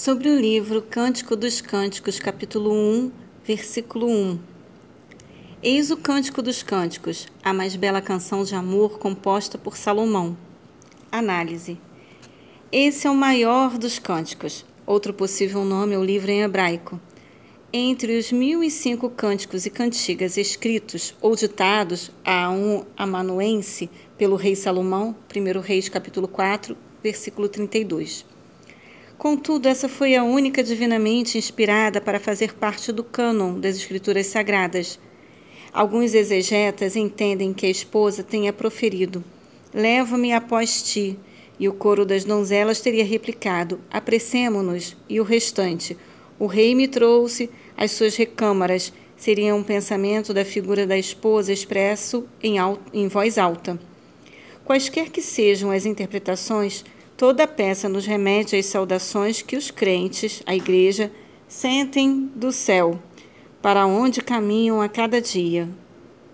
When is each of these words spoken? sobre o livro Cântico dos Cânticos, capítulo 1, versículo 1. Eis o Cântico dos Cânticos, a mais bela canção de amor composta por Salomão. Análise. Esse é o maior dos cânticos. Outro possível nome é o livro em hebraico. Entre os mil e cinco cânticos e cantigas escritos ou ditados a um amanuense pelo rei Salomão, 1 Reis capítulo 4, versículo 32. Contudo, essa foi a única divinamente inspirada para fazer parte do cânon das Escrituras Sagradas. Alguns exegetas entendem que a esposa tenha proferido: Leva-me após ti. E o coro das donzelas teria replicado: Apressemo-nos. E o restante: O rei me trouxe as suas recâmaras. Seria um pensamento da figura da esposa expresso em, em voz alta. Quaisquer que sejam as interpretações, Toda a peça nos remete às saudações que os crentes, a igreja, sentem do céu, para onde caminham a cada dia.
sobre 0.00 0.30
o 0.30 0.40
livro 0.40 0.80
Cântico 0.80 1.36
dos 1.36 1.60
Cânticos, 1.60 2.18
capítulo 2.18 2.72
1, 2.72 3.12
versículo 3.44 4.08
1. 4.08 4.38
Eis 5.62 5.90
o 5.90 5.96
Cântico 5.98 6.40
dos 6.40 6.62
Cânticos, 6.62 7.28
a 7.44 7.52
mais 7.52 7.76
bela 7.76 8.00
canção 8.00 8.42
de 8.42 8.54
amor 8.54 8.98
composta 8.98 9.58
por 9.58 9.76
Salomão. 9.76 10.34
Análise. 11.12 11.76
Esse 12.72 13.06
é 13.06 13.10
o 13.10 13.14
maior 13.14 13.76
dos 13.76 13.98
cânticos. 13.98 14.64
Outro 14.86 15.12
possível 15.12 15.66
nome 15.66 15.94
é 15.94 15.98
o 15.98 16.04
livro 16.04 16.30
em 16.30 16.40
hebraico. 16.40 16.98
Entre 17.70 18.16
os 18.16 18.32
mil 18.32 18.64
e 18.64 18.70
cinco 18.70 19.10
cânticos 19.10 19.66
e 19.66 19.70
cantigas 19.70 20.38
escritos 20.38 21.14
ou 21.20 21.36
ditados 21.36 22.10
a 22.24 22.48
um 22.48 22.86
amanuense 22.96 23.90
pelo 24.16 24.36
rei 24.36 24.56
Salomão, 24.56 25.14
1 25.30 25.60
Reis 25.60 25.90
capítulo 25.90 26.26
4, 26.26 26.74
versículo 27.02 27.50
32. 27.50 28.39
Contudo, 29.20 29.68
essa 29.68 29.86
foi 29.86 30.16
a 30.16 30.24
única 30.24 30.62
divinamente 30.62 31.36
inspirada 31.36 32.00
para 32.00 32.18
fazer 32.18 32.54
parte 32.54 32.90
do 32.90 33.04
cânon 33.04 33.60
das 33.60 33.76
Escrituras 33.76 34.28
Sagradas. 34.28 34.98
Alguns 35.70 36.14
exegetas 36.14 36.96
entendem 36.96 37.52
que 37.52 37.66
a 37.66 37.70
esposa 37.70 38.22
tenha 38.22 38.50
proferido: 38.50 39.22
Leva-me 39.74 40.32
após 40.32 40.82
ti. 40.82 41.18
E 41.58 41.68
o 41.68 41.74
coro 41.74 42.06
das 42.06 42.24
donzelas 42.24 42.80
teria 42.80 43.04
replicado: 43.04 43.78
Apressemo-nos. 43.90 44.96
E 45.06 45.20
o 45.20 45.22
restante: 45.22 45.98
O 46.38 46.46
rei 46.46 46.74
me 46.74 46.88
trouxe 46.88 47.50
as 47.76 47.90
suas 47.90 48.16
recâmaras. 48.16 48.90
Seria 49.18 49.54
um 49.54 49.62
pensamento 49.62 50.32
da 50.32 50.46
figura 50.46 50.86
da 50.86 50.96
esposa 50.96 51.52
expresso 51.52 52.26
em, 52.42 52.54
em 52.90 53.06
voz 53.06 53.36
alta. 53.36 53.78
Quaisquer 54.64 55.10
que 55.10 55.20
sejam 55.20 55.70
as 55.70 55.84
interpretações, 55.84 56.86
Toda 57.20 57.44
a 57.44 57.46
peça 57.46 57.86
nos 57.86 58.06
remete 58.06 58.56
às 58.56 58.64
saudações 58.64 59.42
que 59.42 59.54
os 59.54 59.70
crentes, 59.70 60.42
a 60.46 60.56
igreja, 60.56 61.12
sentem 61.46 62.32
do 62.34 62.50
céu, 62.50 62.98
para 63.60 63.84
onde 63.84 64.22
caminham 64.22 64.80
a 64.80 64.88
cada 64.88 65.20
dia. 65.20 65.68